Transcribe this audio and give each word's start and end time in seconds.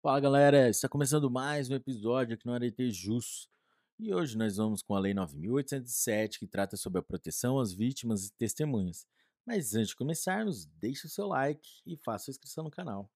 Fala 0.00 0.20
galera, 0.20 0.68
está 0.68 0.88
começando 0.88 1.28
mais 1.28 1.68
um 1.68 1.74
episódio 1.74 2.34
aqui 2.34 2.46
no 2.46 2.52
Arete 2.52 2.88
Jus. 2.92 3.50
E 3.98 4.14
hoje 4.14 4.38
nós 4.38 4.56
vamos 4.56 4.80
com 4.80 4.94
a 4.94 5.00
Lei 5.00 5.12
9.807, 5.12 6.38
que 6.38 6.46
trata 6.46 6.76
sobre 6.76 7.00
a 7.00 7.02
proteção 7.02 7.58
às 7.58 7.72
vítimas 7.72 8.28
e 8.28 8.32
testemunhas. 8.34 9.08
Mas 9.44 9.74
antes 9.74 9.88
de 9.88 9.96
começarmos, 9.96 10.66
deixe 10.66 11.04
o 11.04 11.10
seu 11.10 11.26
like 11.26 11.68
e 11.84 11.96
faça 11.96 12.30
a 12.30 12.32
inscrição 12.32 12.62
no 12.62 12.70
canal. 12.70 13.10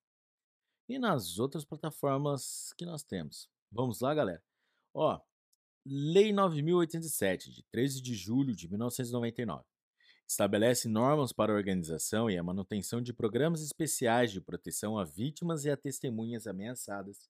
E 0.89 0.99
nas 0.99 1.39
outras 1.39 1.65
plataformas 1.65 2.75
que 2.77 2.85
nós 2.85 3.05
temos. 3.05 3.49
Vamos 3.71 4.01
lá, 4.01 4.13
galera? 4.13 4.43
Ó, 4.93 5.21
Lei 5.87 6.33
9.807, 6.33 7.49
de 7.49 7.63
13 7.71 8.03
de 8.03 8.15
julho 8.17 8.57
de 8.57 8.69
1999 8.69 9.72
estabelece 10.33 10.89
normas 10.89 11.31
para 11.31 11.53
a 11.53 11.57
organização 11.57 12.31
e 12.31 12.39
a 12.39 12.43
manutenção 12.43 13.03
de 13.03 13.13
programas 13.13 13.63
especiais 13.63 14.33
de 14.33 14.41
proteção 14.41 14.99
a 14.99 15.05
vítimas 15.05 15.65
e 15.67 15.71
a 15.71 15.77
testemunhas 15.77 16.47
ameaçadas, 16.47 17.29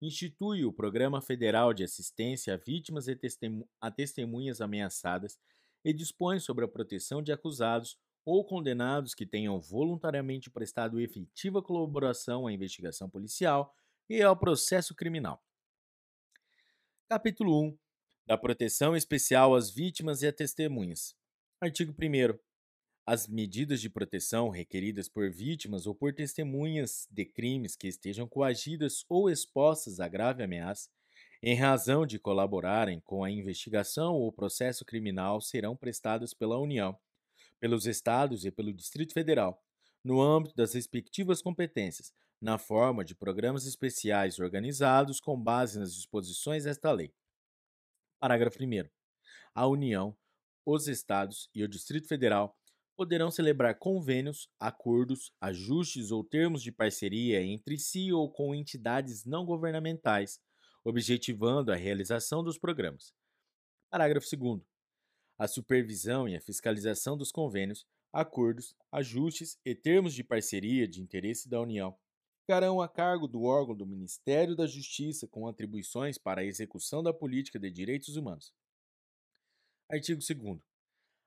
institui 0.00 0.64
o 0.64 0.72
Programa 0.72 1.22
Federal 1.22 1.72
de 1.72 1.82
Assistência 1.82 2.52
a 2.52 2.56
Vítimas 2.58 3.08
e 3.08 3.18
a 3.80 3.90
Testemunhas 3.90 4.60
Ameaçadas 4.60 5.38
e 5.82 5.92
dispõe 5.92 6.38
sobre 6.38 6.66
a 6.66 6.68
proteção 6.68 7.22
de 7.22 7.32
acusados 7.32 7.98
ou 8.26 8.44
condenados 8.44 9.14
que 9.14 9.26
tenham 9.26 9.58
voluntariamente 9.58 10.50
prestado 10.50 11.00
efetiva 11.00 11.62
colaboração 11.62 12.46
à 12.46 12.52
investigação 12.52 13.08
policial 13.08 13.74
e 14.08 14.22
ao 14.22 14.36
processo 14.36 14.94
criminal. 14.94 15.42
Capítulo 17.08 17.68
1 17.68 17.78
da 18.26 18.36
Proteção 18.36 18.94
Especial 18.94 19.54
às 19.54 19.70
Vítimas 19.70 20.22
e 20.22 20.26
a 20.26 20.32
Testemunhas. 20.32 21.14
Artigo 21.60 21.92
1. 21.92 22.38
As 23.06 23.28
medidas 23.28 23.80
de 23.80 23.88
proteção 23.88 24.48
requeridas 24.50 25.08
por 25.08 25.30
vítimas 25.30 25.86
ou 25.86 25.94
por 25.94 26.12
testemunhas 26.12 27.06
de 27.10 27.24
crimes 27.24 27.76
que 27.76 27.86
estejam 27.86 28.26
coagidas 28.26 29.04
ou 29.08 29.30
expostas 29.30 30.00
a 30.00 30.08
grave 30.08 30.42
ameaça, 30.42 30.90
em 31.42 31.54
razão 31.54 32.06
de 32.06 32.18
colaborarem 32.18 33.00
com 33.00 33.22
a 33.22 33.30
investigação 33.30 34.14
ou 34.14 34.32
processo 34.32 34.84
criminal, 34.84 35.40
serão 35.40 35.76
prestadas 35.76 36.34
pela 36.34 36.58
União, 36.58 36.98
pelos 37.60 37.86
Estados 37.86 38.44
e 38.44 38.50
pelo 38.50 38.72
Distrito 38.72 39.12
Federal, 39.12 39.62
no 40.02 40.20
âmbito 40.20 40.56
das 40.56 40.74
respectivas 40.74 41.40
competências, 41.40 42.12
na 42.40 42.58
forma 42.58 43.04
de 43.04 43.14
programas 43.14 43.64
especiais 43.64 44.38
organizados 44.38 45.20
com 45.20 45.40
base 45.40 45.78
nas 45.78 45.94
disposições 45.94 46.64
desta 46.64 46.90
lei. 46.90 47.14
Parágrafo 48.18 48.58
1. 48.62 48.88
A 49.54 49.66
União, 49.66 50.16
os 50.64 50.88
Estados 50.88 51.48
e 51.54 51.62
o 51.62 51.68
Distrito 51.68 52.08
Federal 52.08 52.56
poderão 52.96 53.30
celebrar 53.30 53.78
convênios, 53.78 54.48
acordos, 54.58 55.32
ajustes 55.40 56.10
ou 56.10 56.22
termos 56.22 56.62
de 56.62 56.70
parceria 56.70 57.42
entre 57.42 57.76
si 57.76 58.12
ou 58.12 58.30
com 58.30 58.54
entidades 58.54 59.24
não 59.24 59.44
governamentais, 59.44 60.40
objetivando 60.84 61.72
a 61.72 61.76
realização 61.76 62.42
dos 62.42 62.58
programas. 62.58 63.12
Parágrafo 63.90 64.26
2. 64.36 64.62
A 65.38 65.48
supervisão 65.48 66.28
e 66.28 66.36
a 66.36 66.40
fiscalização 66.40 67.16
dos 67.16 67.32
convênios, 67.32 67.84
acordos, 68.12 68.76
ajustes 68.92 69.58
e 69.64 69.74
termos 69.74 70.14
de 70.14 70.22
parceria 70.22 70.86
de 70.86 71.02
interesse 71.02 71.48
da 71.48 71.60
União 71.60 71.96
ficarão 72.42 72.80
a 72.80 72.88
cargo 72.88 73.26
do 73.26 73.42
órgão 73.42 73.74
do 73.74 73.86
Ministério 73.86 74.54
da 74.54 74.66
Justiça 74.66 75.26
com 75.26 75.48
atribuições 75.48 76.18
para 76.18 76.42
a 76.42 76.44
execução 76.44 77.02
da 77.02 77.12
política 77.12 77.58
de 77.58 77.70
direitos 77.70 78.16
humanos. 78.16 78.52
Artigo 79.90 80.20
2. 80.20 80.60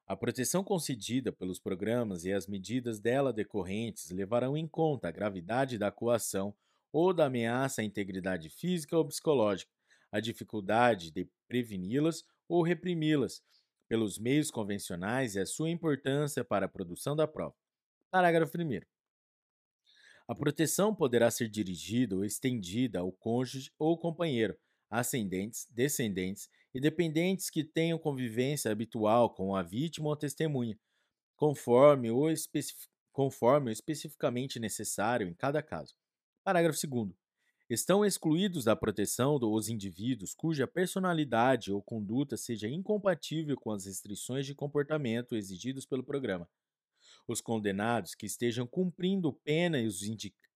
A 0.08 0.16
proteção 0.16 0.64
concedida 0.64 1.32
pelos 1.32 1.60
programas 1.60 2.26
e 2.26 2.34
as 2.34 2.48
medidas 2.48 3.00
dela 3.00 3.32
decorrentes 3.32 4.10
levarão 4.10 4.58
em 4.58 4.68
conta 4.68 5.08
a 5.08 5.12
gravidade 5.12 5.78
da 5.78 5.92
coação 5.92 6.56
ou 6.92 7.14
da 7.14 7.26
ameaça 7.26 7.82
à 7.82 7.84
integridade 7.84 8.50
física 8.50 8.98
ou 8.98 9.06
psicológica, 9.06 9.72
a 10.12 10.20
dificuldade 10.20 11.12
de 11.12 11.30
preveni-las 11.48 12.24
ou 12.48 12.64
reprimi-las 12.64 13.44
pelos 13.88 14.18
meios 14.18 14.50
convencionais 14.50 15.36
e 15.36 15.40
a 15.40 15.46
sua 15.46 15.70
importância 15.70 16.44
para 16.44 16.66
a 16.66 16.70
produção 16.70 17.16
da 17.16 17.28
prova. 17.28 17.56
Parágrafo 18.10 18.58
1. 18.58 18.80
A 20.28 20.34
proteção 20.34 20.96
poderá 20.96 21.30
ser 21.30 21.48
dirigida 21.48 22.16
ou 22.16 22.26
estendida 22.26 23.00
ao 23.00 23.12
cônjuge 23.12 23.72
ou 23.78 23.98
companheiro, 23.98 24.58
ascendentes, 24.90 25.68
descendentes 25.72 26.50
e 26.74 26.80
dependentes 26.80 27.50
que 27.50 27.64
tenham 27.64 27.98
convivência 27.98 28.72
habitual 28.72 29.30
com 29.30 29.56
a 29.56 29.64
vítima 29.64 30.10
ou 30.10 30.16
testemunha, 30.16 30.78
conforme 31.36 32.12
o, 32.12 32.26
conforme 33.12 33.70
o 33.70 33.74
especificamente 33.74 34.60
necessário 34.60 35.28
em 35.28 35.34
cada 35.34 35.62
caso. 35.62 35.96
Parágrafo 36.44 36.80
2. 36.88 37.14
Estão 37.70 38.06
excluídos 38.06 38.64
da 38.64 38.78
proteção 38.78 39.38
os 39.52 39.68
indivíduos 39.68 40.34
cuja 40.34 40.66
personalidade 40.66 41.70
ou 41.70 41.82
conduta 41.82 42.38
seja 42.38 42.70
incompatível 42.70 43.58
com 43.58 43.72
as 43.72 43.86
restrições 43.86 44.46
de 44.46 44.56
comportamento 44.56 45.36
exigidas 45.36 45.86
pelo 45.86 46.02
programa. 46.02 46.50
Os 47.28 47.42
condenados 47.42 48.16
que 48.16 48.26
estejam 48.26 48.66
cumprindo 48.66 49.34
pena 49.34 49.80
e 49.80 49.86
os 49.86 50.02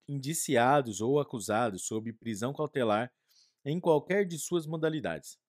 indiciados 0.08 1.02
ou 1.02 1.20
acusados 1.20 1.86
sob 1.86 2.14
prisão 2.14 2.53
cautelar 2.53 3.12
em 3.64 3.80
qualquer 3.80 4.26
de 4.26 4.38
suas 4.38 4.66
modalidades. 4.66 5.40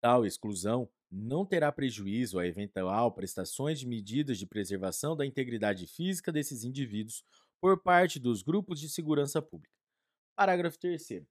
Tal 0.00 0.26
exclusão 0.26 0.88
não 1.10 1.46
terá 1.46 1.70
prejuízo 1.70 2.38
a 2.38 2.46
eventual 2.46 3.12
prestações 3.12 3.78
de 3.78 3.86
medidas 3.86 4.38
de 4.38 4.46
preservação 4.46 5.16
da 5.16 5.24
integridade 5.24 5.86
física 5.86 6.32
desses 6.32 6.64
indivíduos 6.64 7.24
por 7.60 7.82
parte 7.82 8.18
dos 8.18 8.42
grupos 8.42 8.80
de 8.80 8.88
segurança 8.88 9.40
pública. 9.40 9.74
Parágrafo 10.34 10.78
3. 10.78 11.24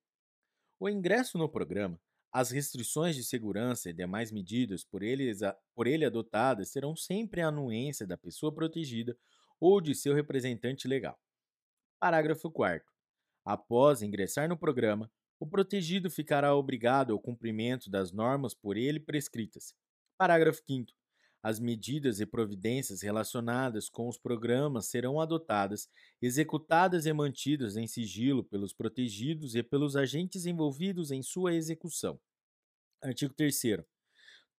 O 0.80 0.90
ingresso 0.90 1.38
no 1.38 1.48
programa, 1.48 2.00
as 2.32 2.52
restrições 2.52 3.16
de 3.16 3.24
segurança 3.24 3.90
e 3.90 3.94
demais 3.94 4.32
medidas 4.32 4.84
por 4.84 5.04
ele, 5.04 5.32
por 5.74 5.88
ele 5.88 6.04
adotadas 6.04 6.70
serão 6.70 6.96
sempre 6.96 7.42
a 7.42 7.48
anuência 7.48 8.06
da 8.06 8.18
pessoa 8.18 8.54
protegida 8.54 9.18
ou 9.60 9.80
de 9.80 9.96
seu 9.96 10.14
representante 10.14 10.88
legal. 10.88 11.18
Parágrafo 12.00 12.52
4. 12.52 12.86
Após 13.46 14.02
ingressar 14.02 14.50
no 14.50 14.58
programa, 14.58 15.10
o 15.40 15.46
protegido 15.46 16.10
ficará 16.10 16.56
obrigado 16.56 17.12
ao 17.12 17.20
cumprimento 17.20 17.90
das 17.90 18.12
normas 18.12 18.54
por 18.54 18.78
ele 18.78 19.00
prescritas. 19.00 19.74
Parágrafo 20.18 20.62
5. 20.66 20.92
As 21.44 21.60
medidas 21.60 22.20
e 22.20 22.26
providências 22.26 23.04
relacionadas 23.04 23.88
com 23.88 24.08
os 24.08 24.18
programas 24.18 24.88
serão 24.88 25.20
adotadas, 25.20 25.88
executadas 26.20 27.06
e 27.06 27.14
mantidas 27.14 27.78
em 27.78 27.86
sigilo 27.86 28.44
pelos 28.44 28.74
protegidos 28.74 29.54
e 29.54 29.62
pelos 29.62 29.96
agentes 29.96 30.46
envolvidos 30.46 31.12
em 31.12 31.22
sua 31.22 31.54
execução. 31.54 32.20
Artigo 33.00 33.34
3. 33.36 33.62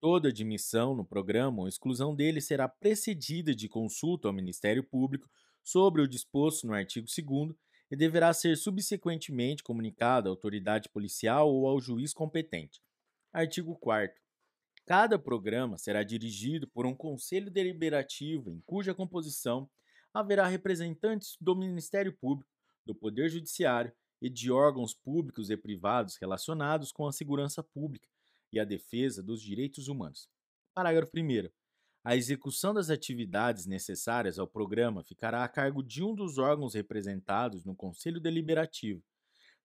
Toda 0.01 0.29
admissão 0.29 0.95
no 0.95 1.05
programa 1.05 1.63
ou 1.63 1.69
exclusão 1.69 2.15
dele 2.15 2.41
será 2.41 2.69
precedida 2.69 3.53
de 3.53 3.69
consulta 3.69 4.29
ao 4.29 4.35
Ministério 4.35 4.85
Público 4.85 5.29
sobre 5.65 6.03
o 6.03 6.07
disposto 6.07 6.69
no 6.69 6.75
artigo 6.75 7.07
2 7.09 7.57
e 7.91 7.97
deverá 7.97 8.33
ser 8.33 8.57
subsequentemente 8.57 9.63
comunicado 9.63 10.29
à 10.29 10.33
autoridade 10.33 10.89
policial 10.89 11.53
ou 11.53 11.69
ao 11.69 11.81
juiz 11.81 12.13
competente. 12.13 12.81
Artigo 13.33 13.77
4. 13.77 14.21
Cada 14.87 15.19
programa 15.19 15.79
será 15.79 16.03
dirigido 16.03 16.69
por 16.69 16.87
um 16.87 16.95
conselho 16.95 17.51
deliberativo 17.51 18.51
em 18.51 18.61
cuja 18.65 18.95
composição 18.95 19.69
haverá 20.15 20.47
representantes 20.47 21.37
do 21.41 21.55
Ministério 21.55 22.13
Público, 22.13 22.51
do 22.85 22.95
Poder 22.95 23.29
Judiciário 23.29 23.93
e 24.23 24.31
de 24.31 24.51
órgãos 24.51 24.95
públicos 24.95 25.51
e 25.51 25.57
privados 25.57 26.17
relacionados 26.17 26.93
com 26.93 27.07
a 27.07 27.13
segurança 27.13 27.63
pública 27.63 28.09
e 28.53 28.59
a 28.59 28.65
defesa 28.65 29.23
dos 29.23 29.43
direitos 29.43 29.89
humanos. 29.89 30.29
Parágrafo 30.73 31.13
1. 31.15 31.51
A 32.07 32.15
execução 32.15 32.73
das 32.73 32.89
atividades 32.89 33.67
necessárias 33.67 34.39
ao 34.39 34.47
programa 34.47 35.03
ficará 35.03 35.43
a 35.43 35.49
cargo 35.49 35.83
de 35.83 36.05
um 36.05 36.15
dos 36.15 36.39
órgãos 36.39 36.75
representados 36.75 37.65
no 37.65 37.75
Conselho 37.75 38.21
Deliberativo, 38.21 39.03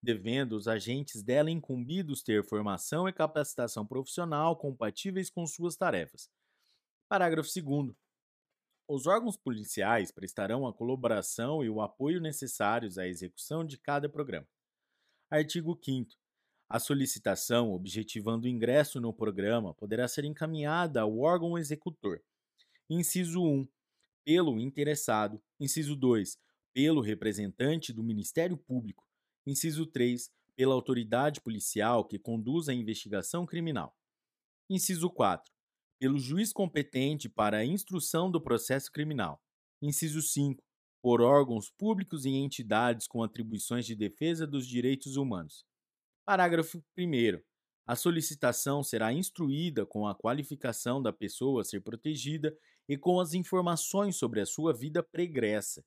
devendo 0.01 0.53
os 0.53 0.67
agentes 0.67 1.21
dela 1.21 1.51
incumbidos 1.51 2.23
ter 2.23 2.43
formação 2.43 3.07
e 3.07 3.13
capacitação 3.13 3.85
profissional 3.85 4.57
compatíveis 4.57 5.29
com 5.29 5.45
suas 5.45 5.75
tarefas. 5.75 6.31
Parágrafo 7.07 7.47
2. 7.47 7.95
Os 8.87 9.05
órgãos 9.05 9.37
policiais 9.37 10.11
prestarão 10.11 10.65
a 10.65 10.73
colaboração 10.73 11.63
e 11.63 11.69
o 11.69 11.79
apoio 11.79 12.19
necessários 12.19 12.97
à 12.97 13.07
execução 13.07 13.63
de 13.63 13.77
cada 13.77 14.09
programa. 14.09 14.47
Artigo 15.29 15.79
5. 15.79 16.09
A 16.67 16.79
solicitação 16.79 17.71
objetivando 17.71 18.45
o 18.45 18.49
ingresso 18.49 18.99
no 18.99 19.13
programa 19.13 19.75
poderá 19.75 20.07
ser 20.07 20.25
encaminhada 20.25 21.01
ao 21.01 21.19
órgão 21.19 21.55
executor 21.55 22.19
Inciso 22.93 23.41
1. 23.41 23.65
Pelo 24.25 24.59
interessado. 24.59 25.41
Inciso 25.57 25.95
2. 25.95 26.37
Pelo 26.73 26.99
representante 26.99 27.93
do 27.93 28.03
Ministério 28.03 28.57
Público. 28.57 29.07
Inciso 29.47 29.85
3. 29.85 30.29
Pela 30.57 30.73
autoridade 30.73 31.39
policial 31.39 32.03
que 32.03 32.19
conduz 32.19 32.67
a 32.67 32.73
investigação 32.73 33.45
criminal. 33.45 33.97
Inciso 34.69 35.09
4. 35.09 35.53
Pelo 35.99 36.19
juiz 36.19 36.51
competente 36.51 37.29
para 37.29 37.59
a 37.59 37.65
instrução 37.65 38.29
do 38.29 38.41
processo 38.41 38.91
criminal. 38.91 39.41
Inciso 39.81 40.21
5. 40.21 40.61
por 41.01 41.21
órgãos 41.21 41.71
públicos 41.71 42.25
e 42.25 42.31
entidades 42.31 43.07
com 43.07 43.23
atribuições 43.23 43.85
de 43.85 43.95
defesa 43.95 44.45
dos 44.45 44.67
direitos 44.67 45.15
humanos. 45.15 45.65
Parágrafo 46.25 46.83
1. 46.97 47.41
A 47.87 47.95
solicitação 47.95 48.83
será 48.83 49.13
instruída 49.13 49.85
com 49.85 50.05
a 50.05 50.13
qualificação 50.13 51.01
da 51.01 51.13
pessoa 51.13 51.61
a 51.61 51.63
ser 51.63 51.81
protegida 51.81 52.53
e 52.87 52.97
com 52.97 53.19
as 53.19 53.33
informações 53.33 54.15
sobre 54.15 54.41
a 54.41 54.45
sua 54.45 54.73
vida 54.73 55.01
pregressa, 55.01 55.83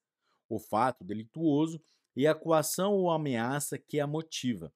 o 0.49 0.59
fato 0.59 1.05
delituoso 1.05 1.83
e 2.17 2.27
a 2.27 2.35
coação 2.35 2.95
ou 2.95 3.11
ameaça 3.11 3.79
que 3.79 3.99
a 3.99 4.07
motiva. 4.07 4.73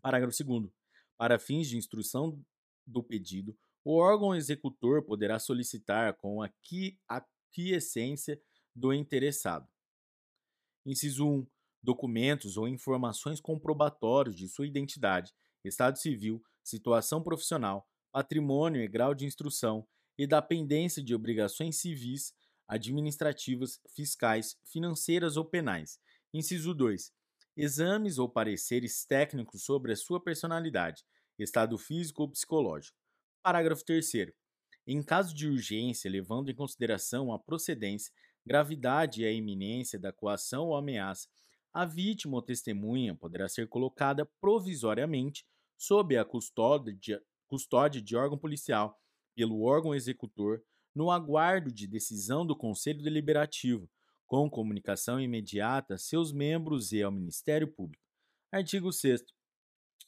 Parágrafo 0.00 0.44
2. 0.44 0.70
Para 1.16 1.38
fins 1.38 1.68
de 1.68 1.76
instrução 1.76 2.38
do 2.86 3.02
pedido, 3.02 3.56
o 3.84 3.96
órgão 3.96 4.34
executor 4.34 5.02
poderá 5.02 5.38
solicitar 5.38 6.14
com 6.14 6.42
a 6.42 6.50
aquiescência 7.08 8.40
do 8.74 8.92
interessado. 8.92 9.68
Inciso 10.84 11.26
1. 11.26 11.46
Documentos 11.82 12.56
ou 12.56 12.68
informações 12.68 13.40
comprobatórios 13.40 14.36
de 14.36 14.48
sua 14.48 14.66
identidade, 14.66 15.32
estado 15.64 15.98
civil, 15.98 16.42
situação 16.62 17.22
profissional, 17.22 17.88
patrimônio 18.12 18.82
e 18.82 18.88
grau 18.88 19.14
de 19.14 19.24
instrução 19.24 19.86
e 20.18 20.26
da 20.26 20.42
pendência 20.42 21.02
de 21.02 21.14
obrigações 21.14 21.76
civis, 21.76 22.34
administrativas, 22.68 23.80
fiscais, 23.94 24.56
financeiras 24.64 25.36
ou 25.36 25.44
penais. 25.44 25.98
Inciso 26.32 26.72
2. 26.74 27.12
Exames 27.56 28.18
ou 28.18 28.28
pareceres 28.28 29.04
técnicos 29.04 29.64
sobre 29.64 29.92
a 29.92 29.96
sua 29.96 30.22
personalidade, 30.22 31.04
estado 31.38 31.76
físico 31.76 32.22
ou 32.22 32.30
psicológico. 32.30 32.96
Parágrafo 33.42 33.84
3. 33.84 34.32
Em 34.86 35.02
caso 35.02 35.34
de 35.34 35.48
urgência, 35.48 36.10
levando 36.10 36.50
em 36.50 36.54
consideração 36.54 37.32
a 37.32 37.38
procedência, 37.38 38.12
gravidade 38.46 39.22
e 39.22 39.26
a 39.26 39.32
iminência 39.32 39.98
da 39.98 40.12
coação 40.12 40.66
ou 40.66 40.76
ameaça, 40.76 41.28
a 41.72 41.84
vítima 41.84 42.36
ou 42.36 42.42
testemunha 42.42 43.14
poderá 43.14 43.48
ser 43.48 43.68
colocada 43.68 44.26
provisoriamente 44.40 45.46
sob 45.78 46.16
a 46.16 46.24
custódia, 46.24 47.22
custódia 47.46 48.02
de 48.02 48.16
órgão 48.16 48.36
policial 48.36 48.99
pelo 49.34 49.62
órgão 49.62 49.94
executor 49.94 50.62
no 50.94 51.10
aguardo 51.10 51.72
de 51.72 51.86
decisão 51.86 52.44
do 52.44 52.56
Conselho 52.56 53.02
Deliberativo, 53.02 53.88
com 54.26 54.50
comunicação 54.50 55.20
imediata 55.20 55.94
a 55.94 55.98
seus 55.98 56.32
membros 56.32 56.92
e 56.92 57.02
ao 57.02 57.10
Ministério 57.10 57.68
Público. 57.68 58.02
Artigo 58.52 58.92
6. 58.92 59.22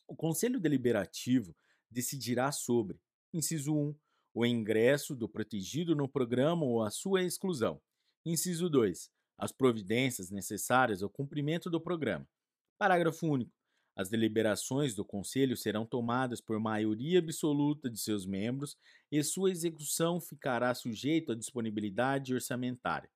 O 0.08 0.16
Conselho 0.16 0.60
Deliberativo 0.60 1.54
decidirá 1.90 2.50
sobre, 2.50 3.00
inciso 3.32 3.74
1, 3.74 3.94
o 4.34 4.46
ingresso 4.46 5.14
do 5.14 5.28
protegido 5.28 5.94
no 5.94 6.08
programa 6.08 6.64
ou 6.64 6.82
a 6.82 6.90
sua 6.90 7.22
exclusão. 7.22 7.80
Inciso 8.24 8.68
2. 8.68 9.10
As 9.38 9.52
providências 9.52 10.30
necessárias 10.30 11.02
ao 11.02 11.10
cumprimento 11.10 11.68
do 11.68 11.80
programa. 11.80 12.26
Parágrafo 12.78 13.26
único. 13.26 13.52
As 13.94 14.08
deliberações 14.08 14.94
do 14.94 15.04
Conselho 15.04 15.56
serão 15.56 15.84
tomadas 15.84 16.40
por 16.40 16.58
maioria 16.58 17.18
absoluta 17.18 17.90
de 17.90 18.00
seus 18.00 18.26
membros 18.26 18.76
e 19.10 19.22
sua 19.22 19.50
execução 19.50 20.18
ficará 20.18 20.74
sujeita 20.74 21.32
à 21.32 21.36
disponibilidade 21.36 22.32
orçamentária. 22.32 23.10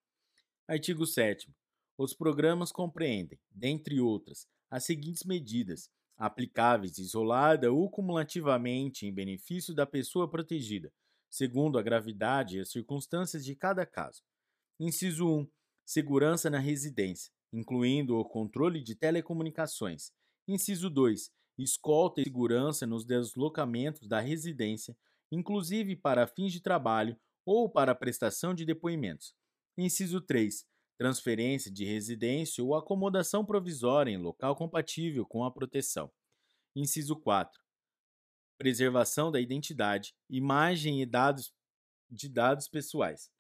Artigo 0.69 1.07
7. 1.07 1.51
Os 1.97 2.13
programas 2.13 2.71
compreendem, 2.71 3.39
dentre 3.51 4.01
outras, 4.01 4.47
as 4.71 4.85
seguintes 4.85 5.25
medidas, 5.25 5.89
aplicáveis 6.15 6.99
isolada 6.99 7.73
ou 7.73 7.91
cumulativamente 7.91 9.07
em 9.07 9.15
benefício 9.15 9.75
da 9.75 9.87
pessoa 9.87 10.29
protegida, 10.29 10.93
segundo 11.31 11.79
a 11.79 11.83
gravidade 11.83 12.59
e 12.59 12.61
as 12.61 12.71
circunstâncias 12.71 13.45
de 13.45 13.57
cada 13.57 13.87
caso. 13.87 14.23
Inciso 14.79 15.27
1. 15.27 15.49
Segurança 15.87 16.51
na 16.51 16.59
residência, 16.59 17.33
incluindo 17.51 18.19
o 18.19 18.25
controle 18.25 18.83
de 18.83 18.95
telecomunicações 18.95 20.13
Inciso 20.49 20.89
2. 20.89 21.33
Escolta 21.59 22.21
e 22.21 22.25
segurança 22.25 22.87
nos 22.87 23.05
deslocamentos 23.05 24.07
da 24.07 24.21
residência, 24.21 24.97
inclusive 25.33 25.97
para 25.97 26.27
fins 26.27 26.53
de 26.53 26.61
trabalho 26.61 27.19
ou 27.45 27.69
para 27.69 27.97
prestação 27.97 28.55
de 28.55 28.65
depoimentos. 28.65 29.35
Inciso 29.77 30.21
3. 30.21 30.65
Transferência 30.97 31.71
de 31.71 31.85
residência 31.85 32.63
ou 32.63 32.77
acomodação 32.77 33.45
provisória 33.45 34.13
em 34.13 34.19
local 34.19 34.55
compatível 34.55 35.27
com 35.27 35.45
a 35.45 35.51
proteção. 35.51 36.13
Inciso 36.77 37.17
4. 37.17 37.61
Preservação 38.57 39.33
da 39.33 39.41
identidade, 39.41 40.15
imagem 40.31 41.03
e 41.03 41.07
dados 41.07 41.53
de 42.09 42.29
dados 42.29 42.69
pessoais. 42.69 43.31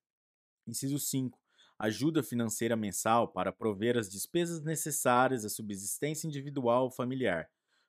Inciso 0.67 0.99
5 0.99 1.46
ajuda 1.79 2.23
financeira 2.23 2.77
mensal 2.77 3.29
para 3.29 3.53
prover 3.53 3.97
as 3.97 4.09
despesas 4.09 4.63
necessárias 4.63 5.45
à 5.45 5.49
subsistência 5.49 6.27
individual 6.27 6.85
ou 6.85 6.91
familiar, 6.91 7.49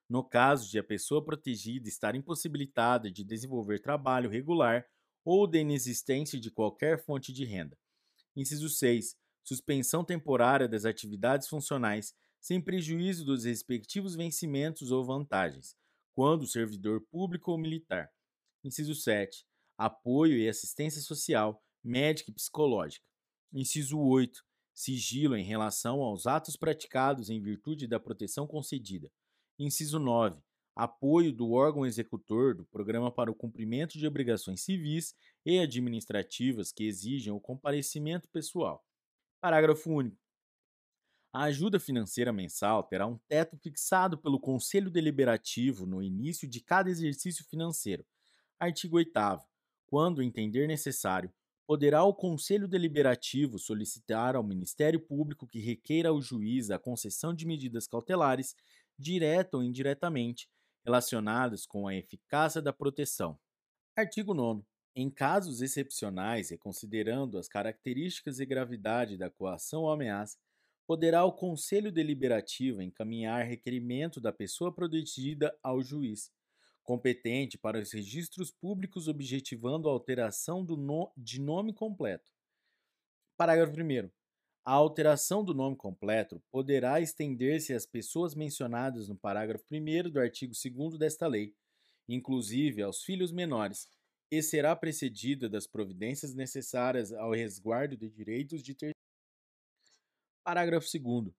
no 0.09 0.23
caso 0.23 0.69
de 0.69 0.79
a 0.79 0.83
pessoa 0.83 1.23
protegida 1.23 1.87
estar 1.87 2.15
impossibilitada 2.15 3.11
de 3.11 3.23
desenvolver 3.23 3.79
trabalho 3.79 4.29
regular 4.29 4.85
ou 5.23 5.45
de 5.47 5.59
inexistência 5.59 6.39
de 6.39 6.49
qualquer 6.49 7.03
fonte 7.03 7.33
de 7.33 7.43
renda. 7.43 7.77
Inciso 8.35 8.69
6. 8.69 9.15
Suspensão 9.43 10.03
temporária 10.03 10.67
das 10.67 10.85
atividades 10.85 11.47
funcionais, 11.47 12.13
sem 12.39 12.61
prejuízo 12.61 13.25
dos 13.25 13.45
respectivos 13.45 14.15
vencimentos 14.15 14.91
ou 14.91 15.03
vantagens, 15.03 15.75
quando 16.13 16.47
servidor 16.47 17.01
público 17.09 17.51
ou 17.51 17.57
militar. 17.57 18.09
Inciso 18.63 18.95
7. 18.95 19.45
Apoio 19.77 20.37
e 20.37 20.47
assistência 20.47 21.01
social, 21.01 21.61
médica 21.83 22.31
e 22.31 22.33
psicológica. 22.33 23.06
Inciso 23.53 23.97
8. 23.99 24.43
Sigilo 24.73 25.35
em 25.35 25.43
relação 25.43 26.01
aos 26.01 26.27
atos 26.27 26.57
praticados 26.57 27.29
em 27.29 27.41
virtude 27.41 27.87
da 27.87 27.99
proteção 27.99 28.45
concedida. 28.45 29.09
Inciso 29.57 29.99
9. 29.99 30.39
Apoio 30.75 31.33
do 31.33 31.51
órgão 31.51 31.85
executor 31.85 32.53
do 32.53 32.65
programa 32.65 33.11
para 33.11 33.31
o 33.31 33.35
cumprimento 33.35 33.97
de 33.97 34.05
obrigações 34.05 34.61
civis 34.61 35.15
e 35.45 35.59
administrativas 35.59 36.71
que 36.71 36.83
exigem 36.83 37.33
o 37.33 37.39
comparecimento 37.39 38.29
pessoal. 38.29 38.85
Parágrafo 39.41 39.89
único. 39.89 40.17
A 41.33 41.43
ajuda 41.43 41.79
financeira 41.79 42.33
mensal 42.33 42.83
terá 42.83 43.07
um 43.07 43.17
teto 43.27 43.57
fixado 43.57 44.17
pelo 44.17 44.39
Conselho 44.39 44.91
Deliberativo 44.91 45.85
no 45.85 46.03
início 46.03 46.47
de 46.47 46.59
cada 46.61 46.89
exercício 46.89 47.45
financeiro. 47.45 48.05
Artigo 48.59 48.97
8. 48.97 49.11
Quando 49.87 50.21
entender 50.21 50.67
necessário, 50.67 51.33
poderá 51.67 52.01
o 52.05 52.13
Conselho 52.13 52.65
Deliberativo 52.65 53.59
solicitar 53.59 54.37
ao 54.37 54.43
Ministério 54.43 55.01
Público 55.01 55.45
que 55.45 55.59
requeira 55.59 56.07
ao 56.07 56.21
juiz 56.21 56.71
a 56.71 56.79
concessão 56.79 57.33
de 57.33 57.45
medidas 57.45 57.85
cautelares, 57.85 58.55
direta 58.97 59.57
ou 59.57 59.63
indiretamente, 59.63 60.49
relacionadas 60.85 61.65
com 61.65 61.85
a 61.85 61.93
eficácia 61.93 62.61
da 62.61 62.71
proteção. 62.71 63.37
Artigo 63.97 64.33
9. 64.33 64.63
Em 64.95 65.09
casos 65.09 65.61
excepcionais 65.61 66.51
e 66.51 66.57
considerando 66.57 67.37
as 67.37 67.49
características 67.49 68.39
e 68.39 68.45
gravidade 68.45 69.17
da 69.17 69.29
coação 69.29 69.81
ou 69.81 69.91
ameaça, 69.91 70.37
poderá 70.87 71.25
o 71.25 71.33
Conselho 71.33 71.91
Deliberativo 71.91 72.81
encaminhar 72.81 73.45
requerimento 73.45 74.21
da 74.21 74.31
pessoa 74.31 74.73
protegida 74.73 75.53
ao 75.61 75.83
juiz, 75.83 76.31
competente 76.87 77.57
para 77.57 77.77
os 77.77 77.91
registros 77.91 78.49
públicos 78.49 79.09
objetivando 79.09 79.89
a 79.89 79.91
alteração 79.91 80.63
no, 80.63 81.11
de 81.17 81.41
nome 81.41 81.73
completo. 81.73 82.31
Parágrafo 83.35 83.73
1. 83.73 84.09
A 84.63 84.71
alteração 84.71 85.43
do 85.43 85.53
nome 85.53 85.75
completo 85.75 86.41
poderá 86.49 87.01
estender-se 87.01 87.73
às 87.73 87.85
pessoas 87.85 88.33
mencionadas 88.33 89.09
no 89.09 89.17
parágrafo 89.17 89.65
1 89.69 90.09
do 90.09 90.17
artigo 90.17 90.53
2 90.53 90.97
desta 90.97 91.27
lei, 91.27 91.53
inclusive 92.07 92.81
aos 92.81 93.03
filhos 93.03 93.33
menores, 93.33 93.89
e 94.31 94.41
será 94.41 94.73
precedida 94.73 95.49
das 95.49 95.67
providências 95.67 96.33
necessárias 96.33 97.11
ao 97.11 97.31
resguardo 97.33 97.97
de 97.97 98.09
direitos 98.09 98.63
de 98.63 98.73
terceiros. 98.73 98.95
Parágrafo 100.41 100.87
2. 100.97 101.33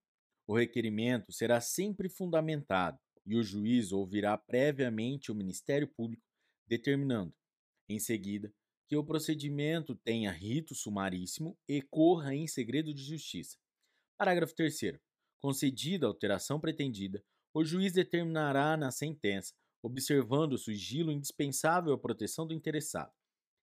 O 0.46 0.54
requerimento 0.54 1.32
será 1.32 1.58
sempre 1.58 2.10
fundamentado 2.10 2.98
e 3.28 3.36
o 3.36 3.42
juiz 3.42 3.92
ouvirá 3.92 4.38
previamente 4.38 5.30
o 5.30 5.34
Ministério 5.34 5.86
Público, 5.86 6.24
determinando, 6.66 7.34
em 7.86 7.98
seguida, 7.98 8.50
que 8.88 8.96
o 8.96 9.04
procedimento 9.04 9.94
tenha 9.94 10.32
rito 10.32 10.74
sumaríssimo 10.74 11.54
e 11.68 11.82
corra 11.82 12.34
em 12.34 12.46
segredo 12.46 12.92
de 12.94 13.02
justiça. 13.02 13.58
Parágrafo 14.16 14.54
3. 14.54 14.98
Concedida 15.42 16.06
a 16.06 16.08
alteração 16.08 16.58
pretendida, 16.58 17.22
o 17.52 17.62
juiz 17.62 17.92
determinará 17.92 18.78
na 18.78 18.90
sentença, 18.90 19.54
observando 19.82 20.54
o 20.54 20.58
sigilo 20.58 21.12
indispensável 21.12 21.92
à 21.92 21.98
proteção 21.98 22.46
do 22.46 22.54
interessado. 22.54 23.12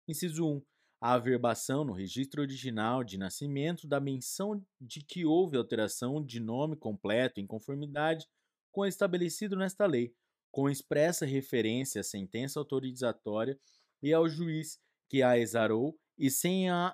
Inciso 0.07 0.45
1. 0.45 0.62
A 1.01 1.13
averbação 1.13 1.84
no 1.84 1.91
registro 1.91 2.41
original 2.41 3.03
de 3.03 3.17
nascimento 3.17 3.88
da 3.88 4.00
menção 4.00 4.63
de 4.79 5.03
que 5.03 5.25
houve 5.25 5.57
alteração 5.57 6.24
de 6.24 6.39
nome 6.39 6.75
completo 6.75 7.39
em 7.39 7.48
conformidade 7.48 8.27
com 8.75 8.86
estabelecido 8.86 9.55
nesta 9.55 9.86
lei, 9.86 10.13
com 10.51 10.70
expressa 10.70 11.25
referência 11.25 12.01
à 12.01 12.03
sentença 12.03 12.60
autorizatória 12.60 13.58
e 14.03 14.12
ao 14.12 14.27
juiz 14.27 14.82
que 15.08 15.24
a 15.24 15.39
exarou 15.39 15.98
e 16.17 16.29
sem 16.29 16.70
a, 16.70 16.94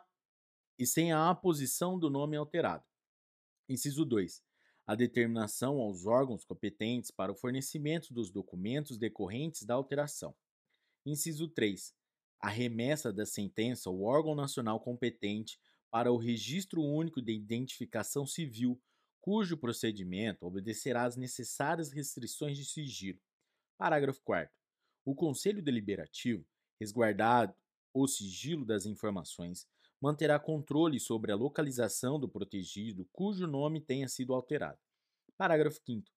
e 0.77 0.85
sem 0.85 1.11
a 1.11 1.31
aposição 1.31 1.97
do 1.97 2.07
nome 2.07 2.37
alterado. 2.37 2.85
Inciso 3.67 4.05
2. 4.05 4.43
A 4.85 4.93
determinação 4.93 5.79
aos 5.79 6.05
órgãos 6.05 6.45
competentes 6.45 7.09
para 7.09 7.31
o 7.31 7.35
fornecimento 7.35 8.13
dos 8.13 8.29
documentos 8.29 8.99
decorrentes 8.99 9.63
da 9.65 9.73
alteração. 9.73 10.35
Inciso 11.03 11.47
3. 11.47 11.95
A 12.39 12.49
remessa 12.49 13.11
da 13.11 13.25
sentença 13.25 13.89
ao 13.89 14.03
órgão 14.03 14.35
nacional 14.35 14.79
competente 14.79 15.59
para 15.89 16.11
o 16.11 16.17
Registro 16.17 16.83
Único 16.83 17.23
de 17.23 17.33
Identificação 17.33 18.27
Civil, 18.27 18.79
cujo 19.21 19.55
procedimento 19.55 20.45
obedecerá 20.45 21.05
às 21.05 21.15
necessárias 21.15 21.91
restrições 21.91 22.57
de 22.57 22.65
sigilo. 22.65 23.19
Parágrafo 23.77 24.19
4. 24.23 24.51
O 25.05 25.15
Conselho 25.15 25.61
Deliberativo, 25.61 26.45
resguardado 26.79 27.55
o 27.93 28.07
sigilo 28.07 28.65
das 28.65 28.85
informações, 28.85 29.67
manterá 30.01 30.39
controle 30.39 30.99
sobre 30.99 31.31
a 31.31 31.35
localização 31.35 32.19
do 32.19 32.27
protegido 32.27 33.07
cujo 33.13 33.45
nome 33.45 33.79
tenha 33.79 34.07
sido 34.07 34.33
alterado. 34.33 34.79
Parágrafo 35.37 35.79
5. 35.85 36.09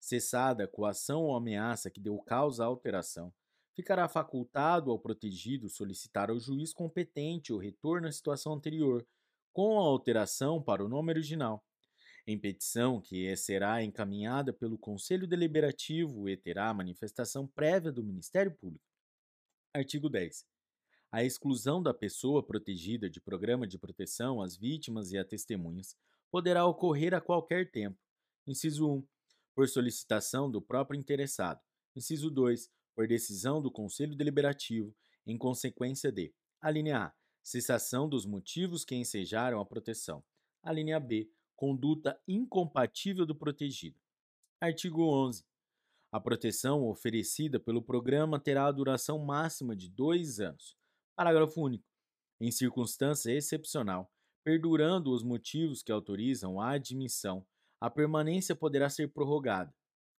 Cessada 0.00 0.64
a 0.64 0.68
coação 0.68 1.22
ou 1.22 1.36
ameaça 1.36 1.90
que 1.90 2.00
deu 2.00 2.18
causa 2.20 2.64
à 2.64 2.66
alteração, 2.66 3.32
ficará 3.74 4.08
facultado 4.08 4.90
ao 4.90 4.98
protegido 4.98 5.68
solicitar 5.68 6.30
ao 6.30 6.38
juiz 6.38 6.72
competente 6.72 7.52
o 7.52 7.58
retorno 7.58 8.06
à 8.06 8.12
situação 8.12 8.52
anterior, 8.52 9.06
com 9.52 9.80
a 9.80 9.84
alteração 9.84 10.62
para 10.62 10.84
o 10.84 10.88
nome 10.88 11.10
original. 11.12 11.64
Em 12.26 12.38
petição 12.38 13.00
que 13.00 13.34
será 13.36 13.82
encaminhada 13.82 14.52
pelo 14.52 14.78
Conselho 14.78 15.26
Deliberativo 15.26 16.28
e 16.28 16.36
terá 16.36 16.72
manifestação 16.72 17.46
prévia 17.46 17.90
do 17.90 18.04
Ministério 18.04 18.54
Público. 18.54 18.84
Artigo 19.74 20.08
10 20.08 20.46
a 21.12 21.22
exclusão 21.22 21.82
da 21.82 21.92
pessoa 21.92 22.42
protegida 22.42 23.10
de 23.10 23.20
programa 23.20 23.66
de 23.66 23.78
proteção 23.78 24.40
às 24.40 24.56
vítimas 24.56 25.12
e 25.12 25.18
a 25.18 25.24
testemunhas 25.24 25.94
poderá 26.30 26.64
ocorrer 26.64 27.12
a 27.12 27.20
qualquer 27.20 27.70
tempo. 27.70 27.98
Inciso 28.46 28.90
1. 28.90 29.06
Por 29.54 29.68
solicitação 29.68 30.50
do 30.50 30.62
próprio 30.62 30.98
interessado. 30.98 31.60
Inciso 31.94 32.30
2. 32.30 32.70
Por 32.94 33.06
decisão 33.06 33.60
do 33.60 33.70
Conselho 33.70 34.16
Deliberativo, 34.16 34.94
em 35.26 35.36
consequência 35.36 36.10
de: 36.10 36.32
a 36.58 36.70
linha 36.70 36.98
A. 36.98 37.12
Cessação 37.42 38.08
dos 38.08 38.24
motivos 38.24 38.82
que 38.82 38.94
ensejaram 38.94 39.60
a 39.60 39.66
proteção. 39.66 40.24
A 40.62 40.72
linha 40.72 40.98
B. 40.98 41.28
Conduta 41.56 42.20
incompatível 42.26 43.24
do 43.26 43.34
protegido. 43.34 43.98
Artigo 44.60 45.02
11. 45.02 45.44
A 46.12 46.20
proteção 46.20 46.86
oferecida 46.88 47.58
pelo 47.58 47.82
programa 47.82 48.38
terá 48.38 48.66
a 48.66 48.72
duração 48.72 49.18
máxima 49.18 49.74
de 49.74 49.88
dois 49.88 50.40
anos 50.40 50.76
Parágrafo 51.14 51.60
único. 51.60 51.84
Em 52.40 52.50
circunstância 52.50 53.30
excepcional, 53.30 54.10
perdurando 54.42 55.12
os 55.12 55.22
motivos 55.22 55.82
que 55.82 55.92
autorizam 55.92 56.60
a 56.60 56.70
admissão, 56.70 57.46
a 57.80 57.90
permanência 57.90 58.56
poderá 58.56 58.88
ser 58.88 59.12
prorrogada. 59.12 59.72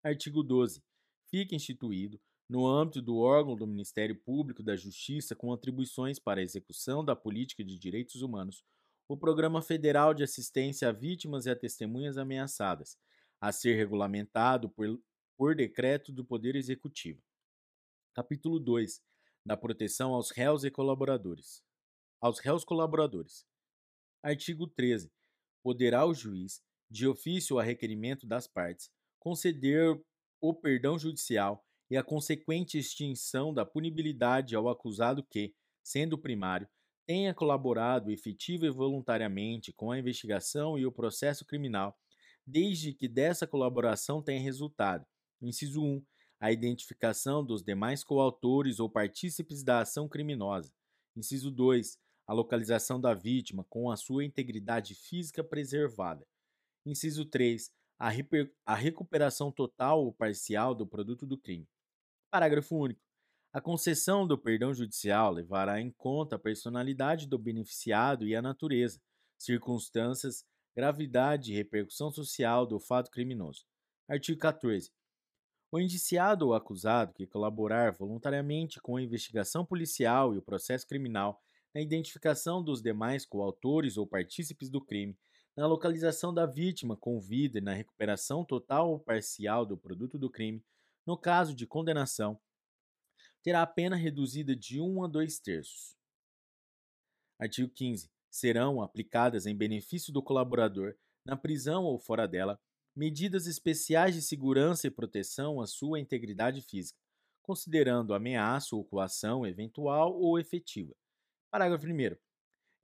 Artigo 0.05 0.43
12. 0.43 0.83
Fica 1.31 1.55
instituído, 1.55 2.21
no 2.49 2.67
âmbito 2.67 3.01
do 3.01 3.17
órgão 3.17 3.57
do 3.57 3.67
Ministério 3.67 4.15
Público 4.15 4.63
da 4.63 4.77
Justiça 4.77 5.35
com 5.35 5.53
atribuições 5.53 6.19
para 6.19 6.41
a 6.41 6.45
execução 6.45 7.03
da 7.03 7.17
política 7.17 7.65
de 7.65 7.79
direitos 7.79 8.21
humanos, 8.21 8.63
o 9.13 9.17
Programa 9.17 9.61
Federal 9.61 10.15
de 10.15 10.23
Assistência 10.23 10.89
a 10.89 10.93
Vítimas 10.93 11.45
e 11.45 11.51
a 11.51 11.55
Testemunhas 11.55 12.17
Ameaçadas, 12.17 12.97
a 13.39 13.53
ser 13.53 13.75
regulamentado 13.75 14.71
por, 14.71 14.99
por 15.37 15.55
decreto 15.55 16.11
do 16.11 16.25
Poder 16.25 16.57
Executivo. 16.57 17.23
Capítulo 18.15 18.59
2 18.59 19.03
da 19.45 19.55
proteção 19.55 20.15
aos 20.15 20.31
réus 20.31 20.65
e 20.65 20.71
colaboradores. 20.71 21.63
Aos 22.23 22.39
réus 22.39 22.65
colaboradores. 22.65 23.45
Artigo 24.23 24.67
13. 24.67 25.13
Poderá 25.63 26.07
o 26.07 26.15
juiz, 26.15 26.63
de 26.91 27.07
ofício 27.07 27.59
a 27.59 27.63
requerimento 27.63 28.27
das 28.27 28.47
partes, 28.47 28.91
conceder 29.19 30.03
o 30.41 30.55
perdão 30.55 30.99
judicial 30.99 31.63
e 31.91 31.99
a 31.99 32.03
consequente 32.03 32.79
extinção 32.79 33.53
da 33.53 33.67
punibilidade 33.67 34.57
ao 34.57 34.71
acusado 34.71 35.23
que, 35.23 35.55
sendo 35.83 36.17
primário, 36.17 36.67
tenha 37.07 37.35
colaborado 37.35 38.11
efetiva 38.11 38.67
e 38.67 38.71
voluntariamente 38.71 39.73
com 39.73 39.91
a 39.91 39.99
investigação 39.99 40.79
e 40.79 40.87
o 40.87 40.93
processo 40.93 41.45
criminal, 41.45 41.97
desde 42.47 42.93
que 42.93 43.09
dessa 43.09 43.47
colaboração 43.47 44.23
tenha 44.23 44.41
resultado, 44.41 45.07
inciso 45.41 45.83
1, 45.83 46.05
a 46.43 46.51
identificação 46.51 47.45
dos 47.45 47.63
demais 47.63 48.03
coautores 48.03 48.81
ou 48.81 48.91
partícipes 48.91 49.63
da 49.63 49.81
ação 49.81 50.09
criminosa. 50.09 50.73
Inciso 51.15 51.53
2. 51.53 51.97
A 52.27 52.33
localização 52.33 53.01
da 53.01 53.15
vítima 53.15 53.65
com 53.69 53.91
a 53.91 53.97
sua 53.97 54.25
integridade 54.25 54.95
física 54.97 55.45
preservada. 55.45 56.27
Inciso 56.85 57.25
3. 57.25 57.71
A, 57.97 58.11
a 58.67 58.75
recuperação 58.75 59.53
total 59.53 60.05
ou 60.05 60.13
parcial 60.13 60.75
do 60.75 60.85
produto 60.85 61.25
do 61.25 61.39
crime. 61.39 61.69
Parágrafo 62.29 62.75
único. 62.75 63.01
A 63.55 63.61
concessão 63.61 64.27
do 64.27 64.39
perdão 64.39 64.73
judicial 64.73 65.31
levará 65.31 65.79
em 65.79 65.91
conta 65.91 66.37
a 66.37 66.39
personalidade 66.39 67.27
do 67.27 67.37
beneficiado 67.37 68.27
e 68.27 68.35
a 68.35 68.41
natureza, 68.41 68.99
circunstâncias, 69.37 70.43
gravidade 70.75 71.53
e 71.53 71.55
repercussão 71.55 72.11
social 72.11 72.65
do 72.65 72.81
fato 72.81 73.11
criminoso. 73.11 73.67
Artigo 74.09 74.41
14. 74.41 74.91
O 75.71 75.79
indiciado 75.79 76.47
ou 76.47 76.55
acusado 76.55 77.13
que 77.13 77.27
colaborar 77.27 77.93
voluntariamente 77.93 78.81
com 78.81 78.97
a 78.97 79.03
investigação 79.03 79.67
policial 79.67 80.35
e 80.35 80.39
o 80.39 80.43
processo 80.43 80.87
criminal 80.87 81.39
na 81.75 81.83
identificação 81.83 82.65
dos 82.65 82.81
demais 82.81 83.27
coautores 83.27 83.99
ou 83.99 84.07
partícipes 84.07 84.71
do 84.71 84.81
crime, 84.81 85.15
na 85.55 85.67
localização 85.67 86.33
da 86.33 86.47
vítima 86.47 86.97
com 86.97 87.21
vida 87.21 87.59
e 87.59 87.63
na 87.63 87.75
recuperação 87.75 88.47
total 88.47 88.91
ou 88.91 88.99
parcial 88.99 89.67
do 89.67 89.77
produto 89.77 90.19
do 90.19 90.31
crime, 90.31 90.65
no 91.07 91.19
caso 91.19 91.55
de 91.55 91.67
condenação, 91.67 92.41
terá 93.43 93.63
a 93.63 93.67
pena 93.67 93.97
reduzida 93.97 94.55
de 94.55 94.81
1 94.81 95.05
a 95.05 95.09
2 95.09 95.39
terços. 95.41 95.97
Artigo 97.39 97.69
15. 97.69 98.11
Serão 98.31 98.81
aplicadas 98.81 99.47
em 99.47 99.55
benefício 99.55 100.13
do 100.13 100.23
colaborador, 100.23 100.95
na 101.25 101.37
prisão 101.37 101.85
ou 101.85 101.99
fora 101.99 102.27
dela, 102.27 102.59
medidas 102.95 103.47
especiais 103.47 104.15
de 104.15 104.23
segurança 104.23 104.87
e 104.87 104.91
proteção 104.91 105.61
à 105.61 105.67
sua 105.67 105.99
integridade 105.99 106.61
física, 106.63 106.99
considerando 107.43 108.15
ameaça 108.15 108.77
ou 108.77 108.85
coação 108.85 109.47
eventual 109.47 110.15
ou 110.15 110.39
efetiva. 110.39 110.95
Parágrafo 111.51 111.87
1. 111.87 112.17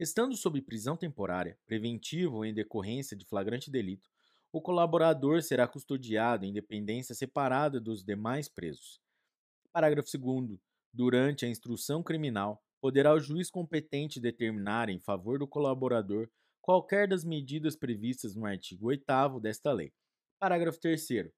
Estando 0.00 0.36
sob 0.36 0.60
prisão 0.62 0.96
temporária, 0.96 1.58
preventiva 1.66 2.34
ou 2.36 2.44
em 2.44 2.54
decorrência 2.54 3.16
de 3.16 3.24
flagrante 3.24 3.70
delito, 3.70 4.08
o 4.52 4.60
colaborador 4.60 5.42
será 5.42 5.68
custodiado 5.68 6.44
em 6.44 6.52
dependência 6.52 7.14
separada 7.14 7.80
dos 7.80 8.04
demais 8.04 8.48
presos. 8.48 9.00
Parágrafo 9.78 10.10
2. 10.18 10.58
Durante 10.92 11.46
a 11.46 11.48
instrução 11.48 12.02
criminal, 12.02 12.60
poderá 12.80 13.14
o 13.14 13.20
juiz 13.20 13.48
competente 13.48 14.18
determinar 14.18 14.88
em 14.88 14.98
favor 14.98 15.38
do 15.38 15.46
colaborador 15.46 16.28
qualquer 16.60 17.06
das 17.06 17.22
medidas 17.22 17.76
previstas 17.76 18.34
no 18.34 18.44
artigo 18.44 18.88
8 18.88 19.04
desta 19.40 19.70
lei. 19.70 19.92
Parágrafo 20.40 20.80
3. 20.80 21.30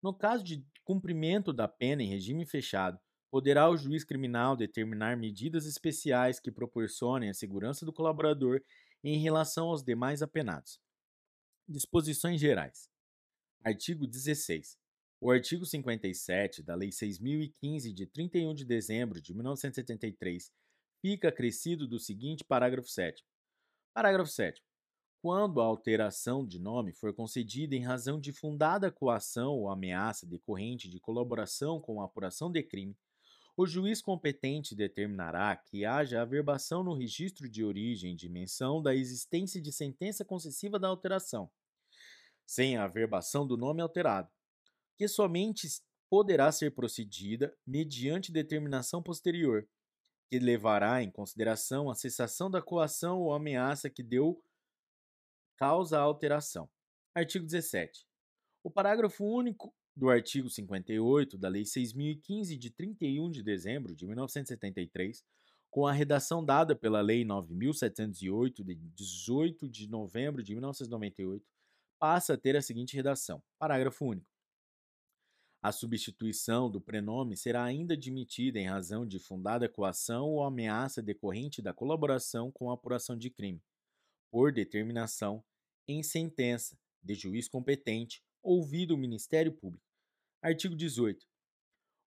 No 0.00 0.14
caso 0.14 0.44
de 0.44 0.64
cumprimento 0.84 1.52
da 1.52 1.66
pena 1.66 2.00
em 2.04 2.06
regime 2.06 2.46
fechado, 2.46 2.96
poderá 3.28 3.68
o 3.68 3.76
juiz 3.76 4.04
criminal 4.04 4.56
determinar 4.56 5.16
medidas 5.16 5.66
especiais 5.66 6.38
que 6.38 6.52
proporcionem 6.52 7.28
a 7.28 7.34
segurança 7.34 7.84
do 7.84 7.92
colaborador 7.92 8.62
em 9.02 9.18
relação 9.18 9.66
aos 9.66 9.82
demais 9.82 10.22
apenados. 10.22 10.80
Disposições 11.68 12.40
gerais. 12.40 12.88
Artigo 13.64 14.06
16. 14.06 14.78
O 15.22 15.30
artigo 15.30 15.66
57 15.66 16.62
da 16.62 16.74
Lei 16.74 16.88
6.015, 16.88 17.92
de 17.92 18.06
31 18.06 18.54
de 18.54 18.64
dezembro 18.64 19.20
de 19.20 19.34
1973, 19.34 20.50
fica 21.02 21.28
acrescido 21.28 21.86
do 21.86 21.98
seguinte 21.98 22.42
parágrafo 22.42 22.88
7. 22.88 23.22
Parágrafo 23.92 24.30
7. 24.30 24.62
Quando 25.20 25.60
a 25.60 25.64
alteração 25.66 26.46
de 26.46 26.58
nome 26.58 26.94
for 26.94 27.12
concedida 27.12 27.76
em 27.76 27.84
razão 27.84 28.18
de 28.18 28.32
fundada 28.32 28.90
coação 28.90 29.52
ou 29.52 29.68
ameaça 29.68 30.26
decorrente 30.26 30.88
de 30.88 30.98
colaboração 30.98 31.78
com 31.78 32.00
a 32.00 32.06
apuração 32.06 32.50
de 32.50 32.62
crime, 32.62 32.96
o 33.54 33.66
juiz 33.66 34.00
competente 34.00 34.74
determinará 34.74 35.54
que 35.54 35.84
haja 35.84 36.22
averbação 36.22 36.82
no 36.82 36.94
registro 36.94 37.46
de 37.46 37.62
origem 37.62 38.16
de 38.16 38.26
menção 38.26 38.80
da 38.80 38.94
existência 38.94 39.60
de 39.60 39.70
sentença 39.70 40.24
concessiva 40.24 40.78
da 40.78 40.88
alteração, 40.88 41.50
sem 42.46 42.78
averbação 42.78 43.46
do 43.46 43.58
nome 43.58 43.82
alterado, 43.82 44.30
que 45.00 45.08
somente 45.08 45.66
poderá 46.10 46.52
ser 46.52 46.74
procedida 46.74 47.56
mediante 47.66 48.30
determinação 48.30 49.02
posterior, 49.02 49.66
que 50.28 50.38
levará 50.38 51.02
em 51.02 51.10
consideração 51.10 51.88
a 51.88 51.94
cessação 51.94 52.50
da 52.50 52.60
coação 52.60 53.18
ou 53.18 53.32
ameaça 53.32 53.88
que 53.88 54.02
deu 54.02 54.44
causa 55.56 55.98
a 55.98 56.02
alteração. 56.02 56.68
Artigo 57.14 57.46
17. 57.46 58.06
O 58.62 58.70
parágrafo 58.70 59.24
único 59.24 59.74
do 59.96 60.10
artigo 60.10 60.50
58 60.50 61.38
da 61.38 61.48
Lei 61.48 61.64
6015 61.64 62.58
de 62.58 62.68
31 62.70 63.30
de 63.30 63.42
dezembro 63.42 63.96
de 63.96 64.06
1973, 64.06 65.24
com 65.70 65.86
a 65.86 65.92
redação 65.92 66.44
dada 66.44 66.76
pela 66.76 67.00
Lei 67.00 67.24
9708 67.24 68.62
de 68.62 68.74
18 68.74 69.66
de 69.66 69.88
novembro 69.88 70.42
de 70.42 70.52
1998, 70.52 71.42
passa 71.98 72.34
a 72.34 72.36
ter 72.36 72.54
a 72.54 72.60
seguinte 72.60 72.94
redação: 72.94 73.42
Parágrafo 73.58 74.04
único. 74.04 74.28
A 75.62 75.72
substituição 75.72 76.70
do 76.70 76.80
prenome 76.80 77.36
será 77.36 77.64
ainda 77.64 77.92
admitida 77.92 78.58
em 78.58 78.66
razão 78.66 79.06
de 79.06 79.18
fundada 79.18 79.68
coação 79.68 80.26
ou 80.26 80.42
ameaça 80.42 81.02
decorrente 81.02 81.60
da 81.60 81.74
colaboração 81.74 82.50
com 82.50 82.70
a 82.70 82.74
apuração 82.74 83.14
de 83.14 83.28
crime, 83.28 83.62
por 84.30 84.52
determinação 84.52 85.44
em 85.86 86.02
sentença 86.02 86.78
de 87.02 87.14
juiz 87.14 87.46
competente, 87.46 88.24
ouvido 88.42 88.94
o 88.94 88.98
Ministério 88.98 89.52
Público. 89.52 89.84
Artigo 90.42 90.74
18. 90.74 91.26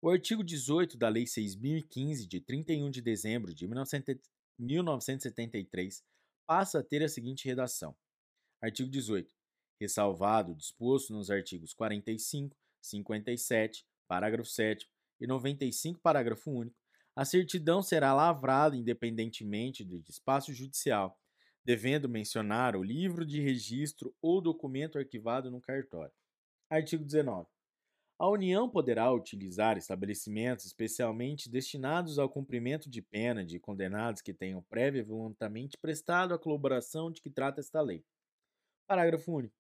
O 0.02 0.10
artigo 0.10 0.44
18 0.44 0.98
da 0.98 1.08
Lei 1.08 1.26
6.015, 1.26 2.28
de 2.28 2.42
31 2.42 2.90
de 2.90 3.04
dezembro 3.04 3.54
de 3.54 3.68
1973, 3.68 6.04
passa 6.48 6.80
a 6.80 6.84
ter 6.84 7.04
a 7.04 7.08
seguinte 7.08 7.46
redação: 7.46 7.96
Artigo 8.60 8.90
18. 8.90 9.32
Ressalvado 9.80 10.54
o 10.54 10.56
disposto 10.56 11.14
nos 11.14 11.30
artigos 11.30 11.72
45, 11.74 12.58
57, 12.86 13.86
parágrafo 14.08 14.50
7 14.50 14.90
e 15.20 15.28
95, 15.28 16.00
parágrafo 16.00 16.52
único, 16.52 16.76
a 17.16 17.24
certidão 17.24 17.82
será 17.82 18.14
lavrada 18.14 18.76
independentemente 18.76 19.84
do 19.84 20.04
espaço 20.10 20.54
judicial, 20.54 21.20
devendo 21.64 22.10
mencionar 22.10 22.76
o 22.76 22.84
livro 22.84 23.26
de 23.26 23.40
registro 23.40 24.16
ou 24.22 24.42
documento 24.42 24.98
arquivado 24.98 25.50
no 25.50 25.62
cartório. 25.62 26.14
Artigo 26.70 27.06
19. 27.06 27.48
A 28.20 28.30
União 28.30 28.70
poderá 28.70 29.12
utilizar 29.12 29.78
estabelecimentos 29.78 30.66
especialmente 30.66 31.50
destinados 31.50 32.18
ao 32.18 32.30
cumprimento 32.30 32.90
de 32.90 33.02
pena 33.02 33.46
de 33.46 33.60
condenados 33.60 34.22
que 34.22 34.34
tenham 34.34 34.62
prévia 34.64 35.00
e 35.00 35.04
voluntariamente 35.04 35.78
prestado 35.78 36.34
a 36.34 36.40
colaboração 36.40 37.12
de 37.12 37.22
que 37.22 37.30
trata 37.30 37.60
esta 37.60 37.82
lei. 37.82 38.04
Parágrafo 38.88 39.32
único. 39.32 39.56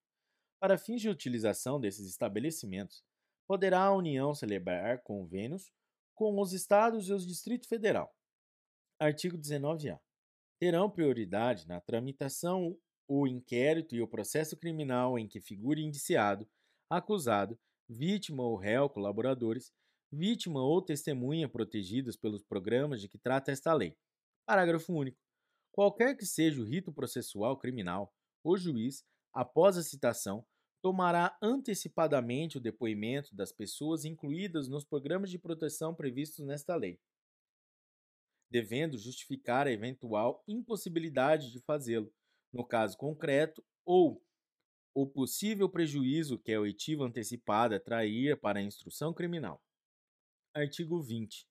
Para 0.59 0.77
fins 0.77 1.01
de 1.01 1.09
utilização 1.09 1.79
desses 1.79 2.07
estabelecimentos, 2.07 3.03
poderá 3.47 3.81
a 3.83 3.95
União 3.95 4.33
celebrar 4.33 5.01
convênios 5.03 5.71
com 6.15 6.39
os 6.39 6.53
Estados 6.53 7.07
e 7.07 7.13
os 7.13 7.25
Distrito 7.25 7.67
Federal. 7.67 8.15
Artigo 8.99 9.37
19-A. 9.37 9.99
Terão 10.59 10.89
prioridade 10.89 11.67
na 11.67 11.81
tramitação 11.81 12.77
o 13.07 13.27
inquérito 13.27 13.95
e 13.95 14.01
o 14.01 14.07
processo 14.07 14.55
criminal 14.55 15.19
em 15.19 15.27
que 15.27 15.41
figure 15.41 15.83
indiciado, 15.83 16.47
acusado, 16.89 17.59
vítima 17.89 18.43
ou 18.43 18.55
réu 18.55 18.89
colaboradores, 18.89 19.73
vítima 20.11 20.61
ou 20.61 20.81
testemunha 20.81 21.49
protegidas 21.49 22.15
pelos 22.15 22.43
programas 22.43 23.01
de 23.01 23.09
que 23.09 23.17
trata 23.17 23.51
esta 23.51 23.73
lei. 23.73 23.97
Parágrafo 24.45 24.93
único. 24.93 25.19
Qualquer 25.71 26.15
que 26.15 26.25
seja 26.25 26.61
o 26.61 26.65
rito 26.65 26.93
processual 26.93 27.57
criminal, 27.57 28.13
o 28.43 28.55
juiz, 28.55 29.03
após 29.33 29.77
a 29.77 29.83
citação, 29.83 30.45
tomará 30.83 31.37
antecipadamente 31.41 32.57
o 32.57 32.61
depoimento 32.61 33.33
das 33.33 33.53
pessoas 33.53 34.03
incluídas 34.03 34.67
nos 34.67 34.83
programas 34.83 35.29
de 35.29 35.39
proteção 35.39 35.95
previstos 35.95 36.45
nesta 36.45 36.75
lei, 36.75 36.99
devendo 38.51 38.97
justificar 38.97 39.65
a 39.65 39.71
eventual 39.71 40.43
impossibilidade 40.45 41.53
de 41.53 41.61
fazê-lo, 41.61 42.13
no 42.51 42.65
caso 42.65 42.97
concreto, 42.97 43.63
ou 43.85 44.21
o 44.93 45.07
possível 45.07 45.69
prejuízo 45.69 46.37
que 46.37 46.53
a 46.53 46.59
oitiva 46.59 47.05
antecipada 47.05 47.79
trair 47.79 48.37
para 48.37 48.59
a 48.59 48.63
instrução 48.63 49.13
criminal. 49.13 49.63
Artigo 50.53 51.01
20. 51.01 51.47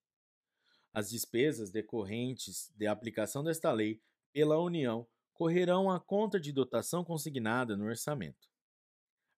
As 0.92 1.08
despesas 1.08 1.70
decorrentes 1.70 2.70
da 2.76 2.92
aplicação 2.92 3.42
desta 3.42 3.72
lei 3.72 3.98
pela 4.30 4.60
União 4.60 5.08
correrão 5.32 5.90
à 5.90 5.98
conta 5.98 6.38
de 6.38 6.52
dotação 6.52 7.02
consignada 7.02 7.78
no 7.78 7.86
orçamento. 7.86 8.51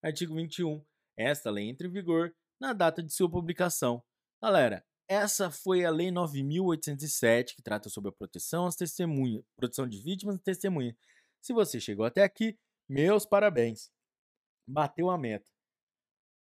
Artigo 0.04 0.34
21. 0.34 0.84
Esta 1.16 1.50
lei 1.50 1.70
entra 1.70 1.86
em 1.86 1.90
vigor 1.90 2.34
na 2.60 2.74
data 2.74 3.02
de 3.02 3.10
sua 3.10 3.30
publicação. 3.30 4.02
Galera, 4.42 4.84
essa 5.08 5.50
foi 5.50 5.84
a 5.84 5.90
Lei 5.90 6.08
9.807, 6.10 7.54
que 7.54 7.62
trata 7.62 7.88
sobre 7.88 8.10
a 8.10 8.12
proteção 8.12 8.66
às 8.66 8.76
testemunhas, 8.76 9.42
proteção 9.56 9.88
de 9.88 10.02
vítimas 10.02 10.36
e 10.36 10.42
testemunhas. 10.42 10.94
Se 11.40 11.54
você 11.54 11.80
chegou 11.80 12.04
até 12.04 12.22
aqui, 12.22 12.58
meus 12.86 13.24
parabéns. 13.24 13.90
Bateu 14.68 15.08
a 15.08 15.16
meta. 15.16 15.46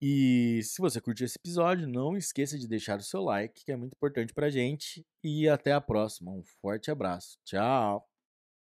E 0.01 0.61
se 0.63 0.81
você 0.81 0.99
curtiu 0.99 1.25
esse 1.25 1.37
episódio, 1.39 1.87
não 1.87 2.17
esqueça 2.17 2.59
de 2.59 2.67
deixar 2.67 2.99
o 2.99 3.03
seu 3.03 3.21
like, 3.21 3.63
que 3.63 3.71
é 3.71 3.77
muito 3.77 3.93
importante 3.93 4.33
pra 4.33 4.49
gente. 4.49 5.05
E 5.23 5.47
até 5.47 5.71
a 5.71 5.79
próxima. 5.79 6.31
Um 6.31 6.43
forte 6.61 6.91
abraço. 6.91 7.37
Tchau. 7.45 8.12